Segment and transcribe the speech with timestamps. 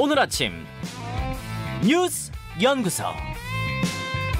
[0.00, 0.52] 오늘 아침
[1.84, 2.30] 뉴스
[2.62, 3.02] 연구소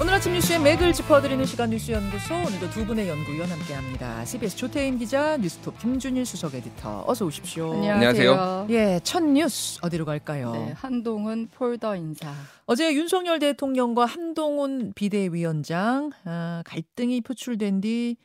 [0.01, 4.23] 오늘 아침 뉴스의 맥을 짚어드리는 시간 뉴스 연구소 오늘도 두 분의 연구위원 함께합니다.
[4.23, 7.73] CBS 조태임 기자, 뉴스톱 김준일 수석 에디터 어서 오십시오.
[7.73, 8.67] 안녕하세요.
[8.69, 10.53] 예, 첫 뉴스 어디로 갈까요?
[10.53, 12.33] 네, 한동훈 폴더 인사.
[12.65, 18.15] 어제 윤석열 대통령과 한동훈 비대위원장 아, 갈등이 표출된 뒤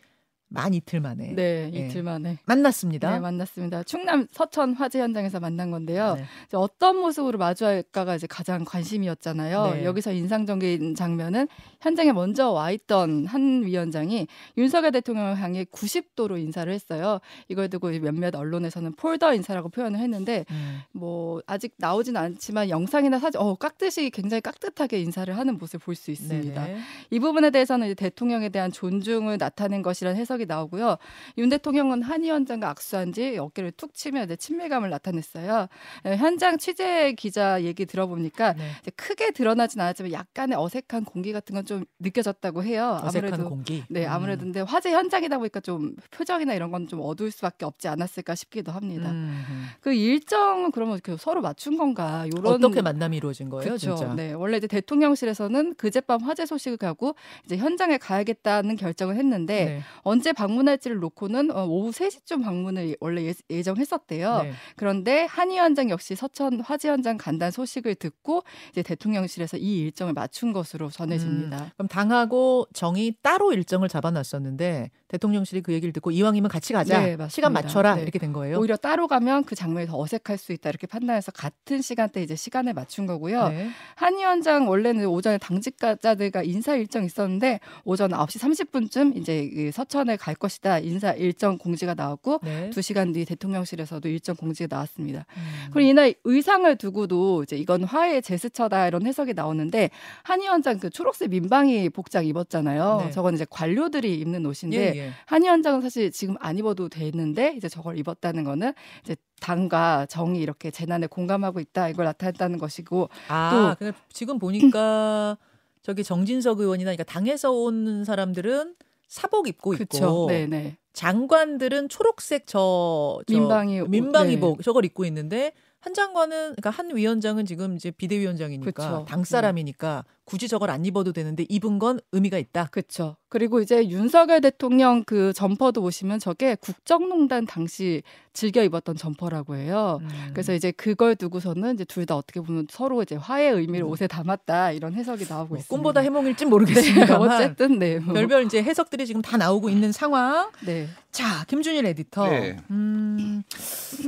[0.54, 1.78] 만 이틀 만에 네, 예.
[1.78, 3.10] 이틀 만에 만났습니다.
[3.10, 3.82] 네, 만났습니다.
[3.82, 6.14] 충남 서천 화재 현장에서 만난 건데요.
[6.14, 6.24] 네.
[6.52, 9.70] 어떤 모습으로 마주할까가 이제 가장 관심이었잖아요.
[9.74, 9.84] 네.
[9.84, 11.48] 여기서 인상적인 장면은
[11.80, 17.18] 현장에 먼저 와 있던 한 위원장이 윤석열 대통령을 향해 90도로 인사를 했어요.
[17.48, 20.80] 이걸 두고 몇몇 언론에서는 폴더 인사라고 표현을 했는데 음.
[20.92, 26.10] 뭐 아직 나오진 않지만 영상이나 사진 어 깍듯이 굉장히 깍듯하게 인사를 하는 모습을 볼 수
[26.10, 26.66] 있습니다.
[26.66, 26.80] 네네.
[27.10, 30.96] 이 부분에 대해서는 대통령에 대한 존중을 나타낸 것이라는 해석이 나오고요.
[31.38, 35.66] 윤 대통령은 한 위원장과 악수한 뒤 어깨를 툭 치며 이제 친밀감을 나타냈어요.
[36.06, 38.70] 예, 현장 취재 기자 얘기 들어보니까 네.
[38.96, 43.00] 크게 드러나진 않았지만 약간의 어색한 공기 같은 건 좀 느껴졌다고 해요.
[43.02, 43.84] 어색한 아무래도 공기.
[43.88, 44.10] 네, 음.
[44.12, 48.70] 아무래도 근데 화재 현장이다 보니까 좀 표정이나 이런 건 좀 어두울 수밖에 없지 않았을까 싶기도
[48.70, 49.10] 합니다.
[49.10, 49.66] 음, 음.
[49.80, 52.26] 그 일정은 그러면 서로 맞춘 건가?
[52.36, 53.96] 요런 어떻게 만남이 이루어진 거예요, 그렇죠.
[53.96, 54.12] 진짜?
[54.14, 57.14] 네, 원래 이제 대통령실에서는 그젯밤 화재 소식을 가고
[57.46, 59.80] 이제 현장에 가야겠다는 결정을 했는데 네.
[60.02, 64.42] 언제 방문할지를 놓고는 어, 오후 3시쯤 방문을 원래 예, 예정했었대요.
[64.42, 64.52] 네.
[64.76, 70.52] 그런데 한 위원장 역시 서천 화재 현장 간다는 소식을 듣고 이제 대통령실에서 이 일정을 맞춘
[70.52, 71.72] 것으로 전해집니다.
[71.76, 77.00] 그럼 당하고 정이 따로 일정을 잡아놨었는데 대통령실이 그 얘기를 듣고 이왕이면 같이 가자.
[77.00, 77.16] 네.
[77.28, 78.02] 시간 맞춰라 네.
[78.02, 78.58] 이렇게 된 거예요.
[78.58, 82.74] 오히려 따로 가면 그 장면이 더 어색할 수 있다 이렇게 판단해서 같은 시간대 이제 시간을
[82.74, 83.48] 맞춘 거고요.
[83.48, 83.68] 네.
[83.94, 90.34] 한 위원장 원래는 오전에 당직자들과 인사 일정 있었는데 오전 9시 30분쯤 이제 그 서천에 갈
[90.34, 92.70] 것이다 인사 일정 공지가 나왔고 네.
[92.70, 95.26] 두 시간 뒤 대통령실에서도 일정 공지가 나왔습니다.
[95.36, 95.42] 음.
[95.72, 99.90] 그리고 이날 의상을 두고도 이제 이건 화해의 제스처다 이런 해석이 나오는데
[100.22, 103.02] 한 위원장 그 초록색 민방위 복장 입었잖아요.
[103.04, 103.10] 네.
[103.12, 105.03] 저건 이제 관료들이 입는 옷인데 예, 예.
[105.26, 108.72] 한 위원장은 사실 지금 안 입어도 되는데 이제 저걸 입었다는 거는
[109.02, 115.36] 이제 당과 정이 이렇게 재난에 공감하고 있다 이걸 나타냈다는 것이고 아, 근데 지금 보니까
[115.82, 118.74] 저기 정진석 의원이나 그러니까 당에서 온 사람들은
[119.06, 119.96] 사복 입고 그렇죠.
[119.96, 120.76] 있고 네네.
[120.94, 124.62] 장관들은 초록색 저, 저 민방위 옷, 민방위복 네.
[124.62, 129.04] 저걸 입고 있는데 한 장관은 그러니까 한 위원장은 지금 이제 비대위원장이니까 그쵸.
[129.06, 132.68] 당 사람이니까 굳이 저걸 안 입어도 되는데 입은 건 의미가 있다.
[132.70, 133.16] 그렇죠.
[133.28, 138.02] 그리고 이제 윤석열 대통령 그 점퍼도 보시면 저게 국정농단 당시
[138.32, 139.98] 즐겨 입었던 점퍼라고 해요.
[140.02, 140.08] 음.
[140.32, 143.90] 그래서 이제 그걸 두고서는 이제 둘 다 어떻게 보면 서로 이제 화해 의미를 음.
[143.90, 145.74] 옷에 담았다 이런 해석이 나오고 뭐 있습니다.
[145.74, 147.98] 꿈보다 해몽일진 네, 모르겠습니다만 어쨌든 네.
[147.98, 148.12] 뭐.
[148.14, 150.50] 별별 이제 해석들이 지금 다 나오고 있는 상황.
[150.66, 150.88] 네.
[151.12, 152.28] 자, 김준일 에디터.
[152.28, 152.56] 네.
[152.70, 153.42] 음,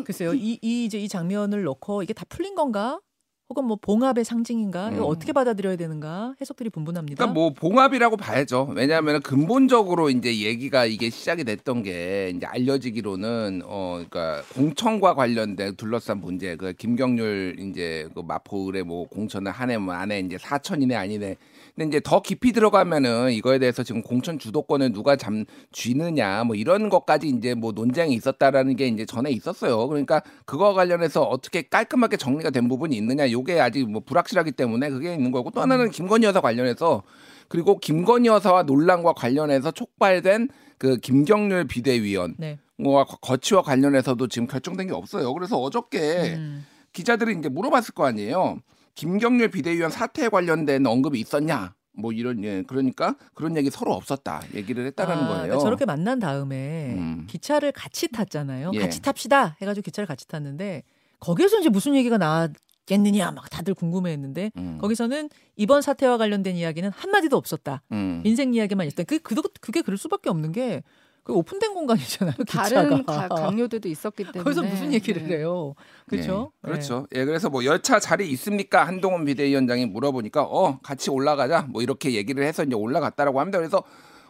[0.05, 0.35] 글쎄요.
[0.35, 3.01] 이, 이 이제 이 장면을 넣고 이게 다 풀린 건가?
[3.49, 4.91] 혹은 뭐 봉합의 상징인가?
[4.93, 5.11] 이거 음.
[5.11, 6.35] 어떻게 받아들여야 되는가?
[6.41, 7.15] 해석들이 분분합니다.
[7.17, 8.73] 그러니까 뭐 봉합이라고 봐야죠.
[8.75, 16.21] 왜냐하면 근본적으로 이제 얘기가 이게 시작이 됐던 게 이제 알려지기로는 어 그러니까 공천과 관련된 둘러싼
[16.21, 20.97] 문제 그 김경률 이제 그 마포 의뢰 뭐 공천을 한 해 뭐 안에 이제 사천이네
[20.97, 21.37] 아니네.
[21.77, 26.89] 근데 이제 더 깊이 들어가면은 이거에 대해서 지금 공천 주도권을 누가 잠 쥐느냐 뭐 이런
[26.89, 29.87] 것까지 이제 뭐 논쟁이 있었다라는 게 이제 전에 있었어요.
[29.87, 35.15] 그러니까 그거 관련해서 어떻게 깔끔하게 정리가 된 부분이 있느냐 요게 아직 뭐 불확실하기 때문에 그게
[35.15, 37.03] 있는 거고 또 하나는 김건희 여사 관련해서
[37.49, 40.49] 그리고 김건희 여사와 논란과 관련해서 촉발된
[40.79, 42.59] 그 김경률 비대위원 네.
[42.83, 45.33] 과 거치와 관련해서도 지금 결정된 게 없어요.
[45.33, 46.67] 그래서 어저께 음.
[46.93, 48.59] 기자들이 이제 물어봤을 거 아니에요.
[48.95, 51.75] 김경률 비대위원 사태에 관련된 언급이 있었냐?
[51.99, 55.43] 뭐 이런 예 그러니까 그런 얘기 서로 없었다 얘기를 했다라는 아, 거예요.
[55.45, 57.27] 그러니까 저렇게 만난 다음에 음.
[57.27, 58.73] 기차를 같이 탔잖아요.
[58.75, 58.79] 예.
[58.81, 60.83] 같이 탑시다 해가지고 기차를 같이 탔는데
[61.21, 62.53] 거기에서 이제 무슨 얘기가 나왔
[62.87, 64.79] 겠느냐 막 다들 궁금해했는데 음.
[64.81, 67.83] 거기서는 이번 사태와 관련된 이야기는 한 마디도 없었다.
[67.93, 68.23] 음.
[68.25, 69.03] 인생 이야기만 있다.
[69.03, 70.83] 그, 그 그게 그럴 수밖에 없는 게
[71.27, 72.35] 그 오픈된 공간이잖아요.
[72.47, 73.27] 다른 기차가.
[73.27, 75.39] 가- 강요들도 있었기 때문에 거기서 무슨 얘기를 네.
[75.39, 75.75] 해요?
[76.07, 76.53] 그렇죠?
[76.63, 77.09] 예, 그렇죠.
[77.17, 78.87] 예, 그래서 뭐 열차 자리 있습니까?
[78.87, 83.59] 한동훈 비대위원장이 물어보니까 어 같이 올라가자 뭐 이렇게 얘기를 해서 이제 올라갔다라고 합니다.
[83.59, 83.83] 그래서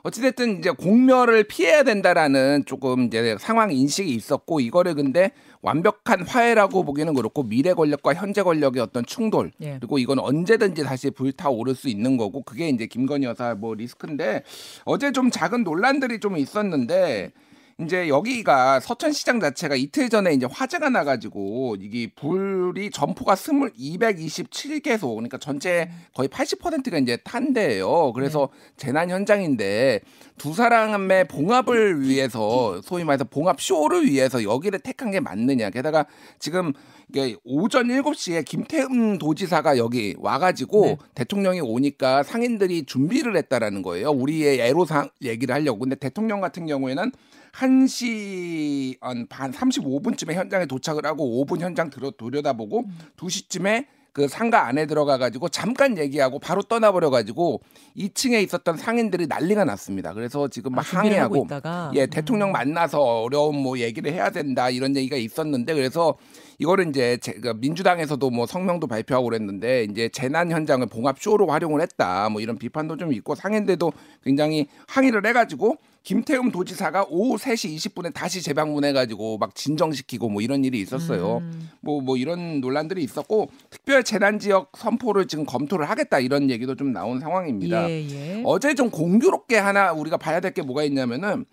[0.06, 5.32] 어찌됐든 이제 공멸을 피해야 된다라는 조금 이제 상황 인식이 있었고 이거를 근데
[5.62, 9.78] 완벽한 화해라고 보기는 그렇고 미래 권력과 현재 권력의 어떤 충돌 예.
[9.80, 14.44] 그리고 이건 언제든지 다시 불타오를 수 있는 거고 그게 이제 김건희 여사 뭐 리스크인데
[14.84, 17.32] 어제 좀 작은 논란들이 좀 있었는데
[17.78, 25.36] 이제 여기가 서천시장 자체가 이틀 전에 이제 화재가 나가지고 이게 불이 점포가 스물 227개소 그러니까
[25.36, 28.14] 전체 거의 80%가 이제 탄대예요.
[28.14, 30.00] 그래서 재난 현장인데
[30.38, 35.68] 두 사람의 봉합을 위해서 소위 말해서 봉합 쇼를 위해서 여기를 택한 게 맞느냐.
[35.68, 36.06] 게다가
[36.38, 36.72] 지금
[37.08, 40.96] 이게 오전 7시에 김태흠 도지사가 여기 와가지고 네.
[41.14, 44.10] 대통령이 오니까 상인들이 준비를 했다라는 거예요.
[44.10, 45.80] 우리의 애로상 얘기를 하려고.
[45.80, 47.12] 근데 대통령 같은 경우에는
[47.52, 48.98] 1시
[49.28, 52.98] 반 35분쯤에 현장에 도착을 하고 5분 현장 들어 들여다보고 음.
[53.16, 53.86] 2시쯤에
[54.16, 57.60] 그 상가 안에 들어가 가지고 잠깐 얘기하고 바로 떠나버려 가지고
[57.98, 60.14] 2층에 있었던 상인들이 난리가 났습니다.
[60.14, 62.08] 그래서 지금 막 아, 준비를 하고 항의하고 있다가 예, 음.
[62.08, 66.16] 대통령 만나서 어려운 뭐 얘기를 해야 된다 이런 얘기가 있었는데 그래서
[66.58, 71.82] 이거를 이제 제, 그 민주당에서도 뭐 성명도 발표하고 그랬는데 이제 재난 현장을 봉합 쇼로 활용을
[71.82, 73.92] 했다 뭐 이런 비판도 좀 있고 상인들도
[74.24, 75.76] 굉장히 항의를 해가지고
[76.10, 81.38] 김태흠 도지사가 오후 3시 20분에 다시 재방문해가지고 막 진정시키고 뭐 이런 일이 있었어요.
[81.38, 81.68] 음.
[81.80, 86.92] 뭐, 뭐 이런 논란들이 있었고 특별 재난 지역 선포를 지금 검토를 하겠다 이런 얘기도 좀
[86.92, 87.90] 나온 상황입니다.
[87.90, 88.42] 예, 예.
[88.46, 91.44] 어제 좀 공교롭게 하나 우리가 봐야 될 게 뭐가 있냐면은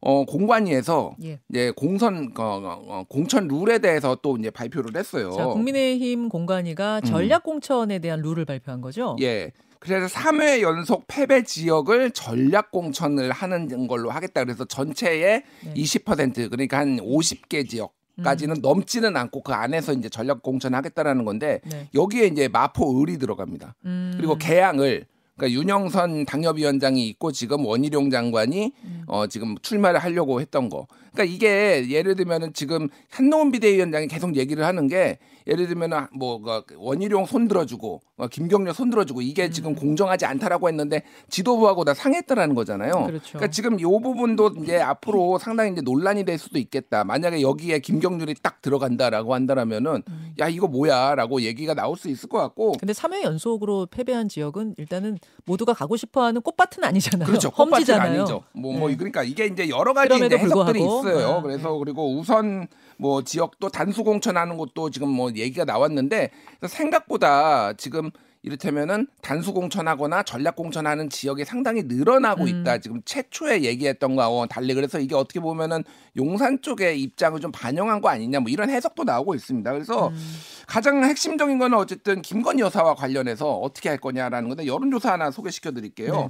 [0.00, 1.38] 어 공관위에서 예.
[1.48, 5.30] 이제 공선 어, 어, 공천 룰에 대해서 또 이제 발표를 했어요.
[5.30, 9.12] 자, 국민의힘 공관위가 전략 공천에 대한 룰을 발표한 거죠.
[9.12, 9.22] 음.
[9.22, 9.52] 예.
[9.80, 14.44] 그래서 3회 연속 패배 지역을 전략 공천을 하는 걸로 하겠다.
[14.44, 15.74] 그래서 전체의 네.
[15.74, 18.60] 20% 그러니까 한 50개 지역 까지는 음.
[18.60, 21.88] 넘지는 않고 그 안에서 이제 전략 공천하겠다라는 건데 네.
[21.94, 23.74] 여기에 이제 마포 을이 들어갑니다.
[23.86, 24.12] 음.
[24.16, 25.06] 그리고 개항을
[25.36, 29.04] 그러니까 윤영선 당협위원장이 있고 지금 원희룡 장관이 음.
[29.06, 30.86] 어 지금 출마를 하려고 했던 거.
[31.12, 37.26] 그러니까 이게 예를 들면은 지금 한동훈 비대위원장이 계속 얘기를 하는 게 예를 들면은 뭐그 원희룡
[37.26, 39.50] 손 들어주고 어, 김경렬 손 들어주고 이게 음.
[39.50, 43.06] 지금 공정하지 않다라고 했는데 지도부하고 다 상했다라는 거잖아요.
[43.06, 43.38] 그렇죠.
[43.38, 47.04] 러니까 지금 요 부분도 이제 앞으로 상당히 이제 논란이 될 수도 있겠다.
[47.04, 50.34] 만약에 여기에 김경률이 딱 들어간다라고 한다라면은 음.
[50.38, 55.18] 야 이거 뭐야라고 얘기가 나올 수 있을 것 같고 근데 3회 연속으로 패배한 지역은 일단은
[55.46, 57.26] 모두가 가고 싶어하는 꽃밭은 아니잖아요.
[57.26, 57.48] 그렇죠.
[57.48, 58.20] 험지잖아요.
[58.20, 58.42] 아니죠.
[58.52, 58.96] 뭐, 뭐 네.
[58.96, 60.99] 그러니까 이게 이제 여러 가지 해석들이 불구하고.
[61.08, 61.28] 있어요.
[61.28, 66.30] 아, 그래서 그리고 우선 뭐 지역도 단수 공천하는 것도 지금 뭐 얘기가 나왔는데
[66.66, 68.10] 생각보다 지금
[68.42, 72.48] 이를테면은 단수 공천하거나 전략 공천하는 지역이 상당히 늘어나고 음.
[72.48, 72.78] 있다.
[72.78, 75.84] 지금 최초에 얘기했던 거하고 달리 그래서 이게 어떻게 보면은
[76.16, 79.70] 용산 쪽의 입장을 좀 반영한 거 아니냐 뭐 이런 해석도 나오고 있습니다.
[79.72, 80.36] 그래서 음.
[80.66, 86.12] 가장 핵심적인 거는 어쨌든 김건희 여사와 관련해서 어떻게 할 거냐라는 건데 여론조사 하나 소개시켜 드릴게요.
[86.12, 86.28] 네.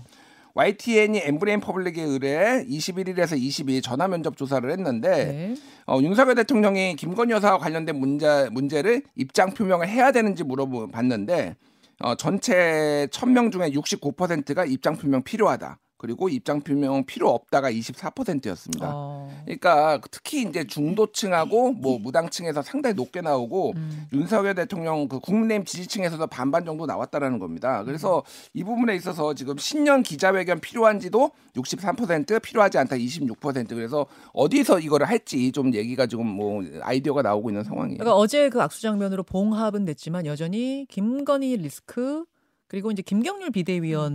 [0.55, 5.55] YTN이 엠브레인 퍼블릭에 의뢰 21일에서 22일 전화 면접 조사를 했는데 네.
[5.87, 11.56] 어, 윤석열 대통령이 김건희 여사와 관련된 문제, 문제를 입장 표명을 해야 되는지 물어봤는데
[12.00, 15.79] 어, 전체 1000명 중에 69%가 입장 표명 필요하다.
[16.00, 18.91] 그리고 입장 표명 필요 없다가 24%였습니다.
[18.91, 19.31] 어.
[19.44, 24.06] 그러니까 특히 이제 중도층하고 뭐 무당층에서 상당히 높게 나오고 음.
[24.14, 27.85] 윤석열 대통령 그 국민의힘 지지층에서도 반반 정도 나왔다라는 겁니다.
[27.85, 28.23] 그래서
[28.55, 35.53] 이 부분에 있어서 지금 신년 기자회견 필요한지도 63% 필요하지 않다 26% 그래서 어디서 이거를 할지
[35.53, 37.99] 좀 얘기가 지금 뭐 아이디어가 나오고 있는 상황이에요.
[37.99, 42.25] 그러니까 어제 그 악수 장면으로 봉합은 됐지만 여전히 김건희 리스크
[42.70, 44.14] 그리고 이제 김경률 비대위원에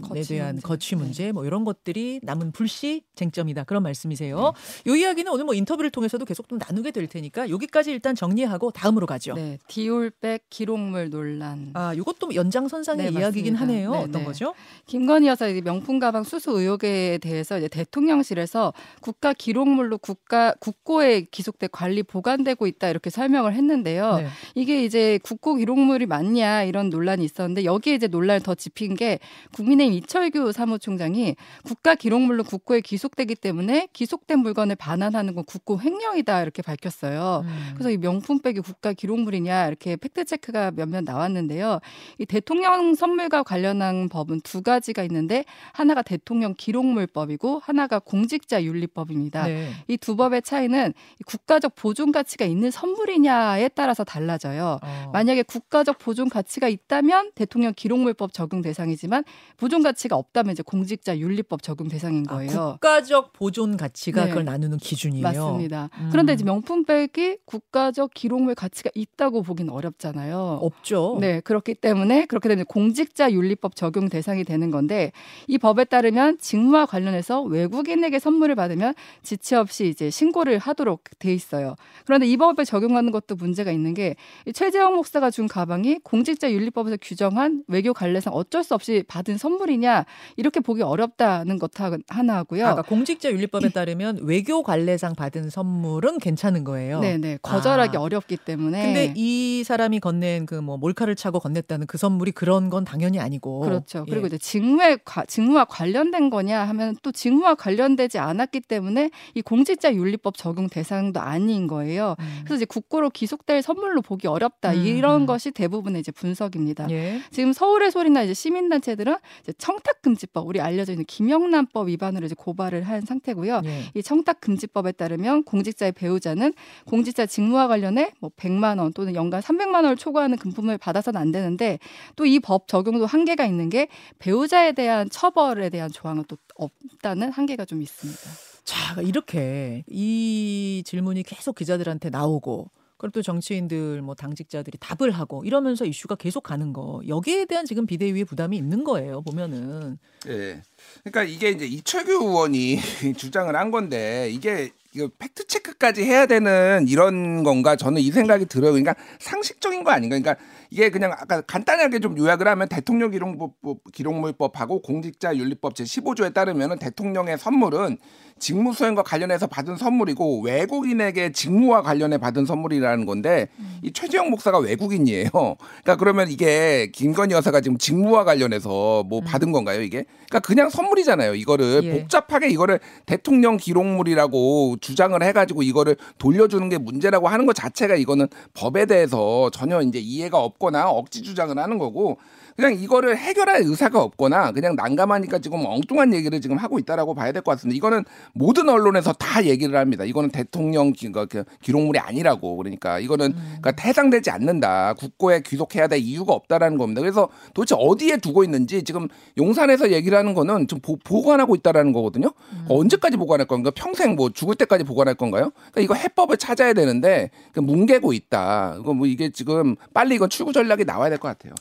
[0.00, 0.62] 거취 대한 문제.
[0.62, 4.52] 거취 문제 뭐 이런 것들이 남은 불씨 쟁점이다 그런 말씀이세요.
[4.84, 4.92] 네.
[4.92, 9.08] 이 이야기는 오늘 뭐 인터뷰를 통해서도 계속 좀 나누게 될 테니까 여기까지 일단 정리하고 다음으로
[9.08, 9.34] 가죠.
[9.34, 11.70] 네, 디올백 기록물 논란.
[11.74, 13.60] 아, 이것도 연장선상의 네, 이야기긴 맞습니다.
[13.60, 13.90] 하네요.
[13.90, 14.24] 네, 어떤 네.
[14.24, 14.54] 거죠?
[14.86, 21.66] 김건희 여사 이 명품 가방 수수 의혹에 대해서 이제 대통령실에서 국가 기록물로 국가 국고에 기속돼
[21.72, 24.18] 관리 보관되고 있다 이렇게 설명을 했는데요.
[24.18, 24.26] 네.
[24.54, 29.18] 이게 이제 국고 기록물이 맞냐 이런 논란이 있었는데 여기 에 이제 논란을 더 짚힌 게
[29.54, 36.62] 국민의힘 이철규 사무총장이 국가 기록물로 국고에 기속되기 때문에 기속된 물건을 반환하는 건 국고 횡령이다 이렇게
[36.62, 37.42] 밝혔어요.
[37.44, 37.70] 음.
[37.74, 41.80] 그래서 이 명품백이 국가 기록물이냐 이렇게 팩트 체크가 몇몇 나왔는데요.
[42.18, 49.46] 이 대통령 선물과 관련한 법은 두 가지가 있는데 하나가 대통령 기록물법이고 하나가 공직자 윤리법입니다.
[49.46, 49.70] 네.
[49.88, 54.78] 이두 법의 차이는 이 국가적 보존 가치가 있는 선물이냐에 따라서 달라져요.
[54.82, 55.10] 어.
[55.12, 59.24] 만약에 국가적 보존 가치가 있다면 대통령 기록물법 적용 대상이지만
[59.56, 62.72] 보존 가치가 없다면 이제 공직자 윤리법 적용 대상인 아, 거예요.
[62.72, 64.28] 국가적 보존 가치가 네.
[64.30, 65.22] 그걸 나누는 기준이에요.
[65.22, 65.90] 맞습니다.
[65.98, 66.08] 음.
[66.10, 70.58] 그런데 이제 명품백이 국가적 기록물 가치가 있다고 보기는 어렵잖아요.
[70.62, 71.18] 없죠.
[71.20, 75.12] 네, 그렇기 때문에 그렇게 되면 공직자 윤리법 적용 대상이 되는 건데
[75.46, 81.76] 이 법에 따르면 직무와 관련해서 외국인에게 선물을 받으면 지체 없이 이제 신고를 하도록 돼 있어요.
[82.04, 84.14] 그런데 이 법에 적용하는 것도 문제가 있는 게이
[84.54, 90.04] 최재형 목사가 준 가방이 공직자 윤리법에서 규정한 외교 관례상 어쩔 수 없이 받은 선물이냐
[90.36, 91.70] 이렇게 보기 어렵다는 것
[92.08, 92.66] 하나 하고요.
[92.66, 97.00] 아까 공직자 윤리법에 따르면 외교 관례상 받은 선물은 괜찮은 거예요.
[97.00, 98.00] 네네 거절하기 아.
[98.00, 98.82] 어렵기 때문에.
[98.84, 103.60] 근데 이 사람이 건넨 그 뭐 몰카를 차고 건넸다는 그 선물이 그런 건 당연히 아니고
[103.60, 104.04] 그렇죠.
[104.06, 104.26] 그리고 예.
[104.26, 110.36] 이제 직무에 과- 직무와 관련된 거냐 하면 또 직무와 관련되지 않았기 때문에 이 공직자 윤리법
[110.36, 112.14] 적용 대상도 아닌 거예요.
[112.20, 112.40] 음.
[112.44, 114.84] 그래서 이제 국고로 기속될 선물로 보기 어렵다 음.
[114.84, 116.90] 이런 것이 대부분의 이제 분석입니다.
[116.90, 117.20] 예.
[117.30, 123.00] 지금 서울의 소리나 이제 시민단체들은 이제 청탁금지법 우리 알려져 있는 김영란법 위반으로 이제 고발을 한
[123.02, 123.62] 상태고요.
[123.64, 123.84] 예.
[123.94, 126.52] 이 청탁금지법에 따르면 공직자의 배우자는
[126.86, 131.78] 공직자 직무와 관련해 뭐 100만 원 또는 연간 300만 원을 초과하는 금품을 받아서는 안 되는데
[132.16, 133.88] 또 이 법 적용도 한계가 있는 게
[134.18, 138.20] 배우자에 대한 처벌에 대한 조항은 또 없다는 한계가 좀 있습니다.
[138.64, 145.86] 자, 이렇게 이 질문이 계속 기자들한테 나오고 그리고 또 정치인들 뭐 당직자들이 답을 하고 이러면서
[145.86, 150.62] 이슈가 계속 가는 거 여기에 대한 지금 비대위의 부담이 있는 거예요 보면은 예.
[151.02, 152.78] 그러니까 이게 이제 이철규 의원이
[153.16, 158.72] 주장을 한 건데 이게 이거 팩트 체크까지 해야 되는 이런 건가 저는 이 생각이 들어요.
[158.72, 160.18] 그러니까 상식적인 거 아닌가?
[160.18, 166.32] 그러니까 이게 그냥 아까 간단하게 좀 요약을 하면 대통령 기록법 기록물법하고 공직자 윤리법 제 15조에
[166.32, 167.98] 따르면은 대통령의 선물은
[168.38, 173.48] 직무 수행과 관련해서 받은 선물이고 외국인에게 직무와 관련해 받은 선물이라는 건데
[173.82, 175.28] 이 최재형 목사가 외국인이에요.
[175.30, 180.04] 그러니까 그러면 이게 김건희 여사가 지금 직무와 관련해서 뭐 받은 건가요, 이게?
[180.28, 181.34] 그러니까 그냥 선물이잖아요.
[181.34, 182.00] 이거를 예.
[182.00, 188.86] 복잡하게 이거를 대통령 기록물이라고 주장을 해가지고 이거를 돌려주는 게 문제라고 하는 것 자체가 이거는 법에
[188.86, 192.18] 대해서 전혀 이제 이해가 없 거나 억지 주장을 하는 거고
[192.56, 197.42] 그냥 이거를 해결할 의사가 없거나 그냥 난감하니까 지금 엉뚱한 얘기를 지금 하고 있다라고 봐야 될
[197.42, 197.76] 것 같습니다.
[197.76, 198.04] 이거는
[198.34, 200.04] 모든 언론에서 다 얘기를 합니다.
[200.04, 204.94] 이거는 대통령 기, 그, 그 기록물이 아니라고 그러니까 이거는 그러니까 해당되지 않는다.
[204.94, 207.00] 국고에 귀속해야 될 이유가 없다라는 겁니다.
[207.00, 212.32] 그래서 도대체 어디에 두고 있는지 지금 용산에서 얘기를 하는 거는 좀 보, 보관하고 있다라는 거거든요.
[212.68, 213.70] 언제까지 보관할 건가?
[213.74, 215.50] 평생 뭐 죽을 때까지 보관할 건가요?
[215.72, 218.76] 그러니까 이거 해법을 찾아야 되는데 그 뭉개고 있다.
[218.80, 221.52] 이거 뭐 이게 지금 빨리 이건 출구 전략이 나와야 될 것 같아요.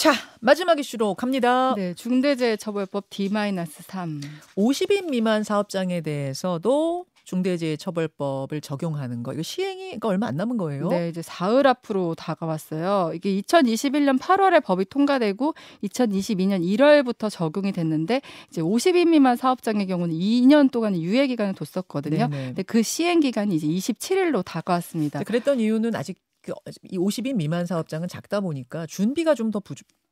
[0.00, 1.74] 자 마지막 이슈로 갑니다.
[1.76, 4.22] 네, 중대재해처벌법 D-3.
[4.56, 10.88] 50인 미만 사업장에 대해서도 중대재해처벌법을 적용하는 거 이거 시행이 그러니까 얼마 안 남은 거예요.
[10.88, 13.12] 네, 이제 사흘 앞으로 다가왔어요.
[13.14, 15.52] 이게 2021년 8월에 법이 통과되고
[15.84, 22.28] 2022년 1월부터 적용이 됐는데 이제 50인 미만 사업장의 경우는 2년 동안 유예 기간을 뒀었거든요.
[22.28, 22.46] 네네.
[22.46, 25.24] 근데 그 시행 기간이 이제 27일로 다가왔습니다.
[25.24, 26.52] 그랬던 이유는 아직 그,
[26.84, 29.60] 이 50인 미만 사업장은 작다 보니까 준비가 좀 더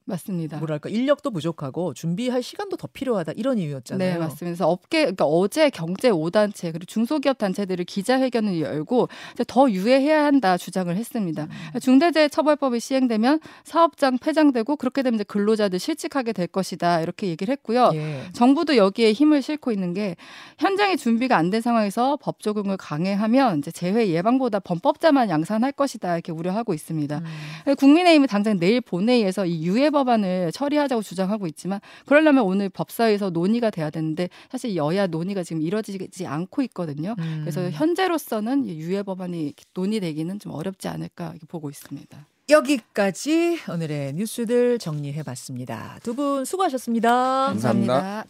[0.09, 0.59] 맞습니다.
[0.59, 4.13] 뭐랄까 인력도 부족하고 준비할 시간도 더 필요하다 이런 이유였잖아요.
[4.13, 4.45] 네, 맞습니다.
[4.45, 10.57] 그래서 업계, 그러니까 어제 경제 5단체 그리고 중소기업 단체들을 기자회견을 열고 이제 더 유예해야 한다
[10.57, 11.49] 주장을 했습니다.
[11.75, 11.81] 음.
[11.81, 17.91] 중대재해처벌법이 시행되면 사업장 폐장되고 그렇게 되면 근로자들 실직하게 될 것이다 이렇게 얘기를 했고요.
[17.95, 18.23] 예.
[18.33, 20.15] 정부도 여기에 힘을 싣고 있는 게
[20.59, 26.31] 현장에 준비가 안 된 상황에서 법 적용을 강행하면 이제 재해 예방보다 범법자만 양산할 것이다 이렇게
[26.31, 27.23] 우려하고 있습니다.
[27.67, 27.75] 음.
[27.75, 33.71] 국민의힘은 당장 내일 본회의에서 이 유예 법 안을 처리하자고 주장하고 있지만 그러려면 오늘 법사위에서 논의가
[33.71, 37.15] 돼야 되는데 사실 여야 논의가 지금 이뤄지지 않고 있거든요.
[37.19, 37.39] 음.
[37.41, 42.27] 그래서 현재로서는 이 유예 법안이 논의되기는 좀 어렵지 않을까 보고 있습니다.
[42.51, 45.99] 여기까지 오늘의 뉴스들 정리해 봤습니다.
[46.03, 47.47] 두 분 수고하셨습니다.
[47.47, 48.25] 감사합니다.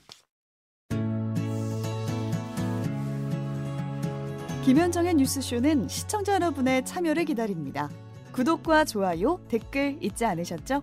[4.64, 7.88] 김현정의 뉴스쇼는 시청자 여러분의 참여를 기다립니다.
[8.32, 10.82] 구독과 좋아요, 댓글 잊지 않으셨죠?